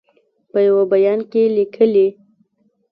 په 0.51 0.57
یوه 0.67 0.83
بیان 0.93 1.19
کې 1.31 1.43
لیکلي 1.55 2.07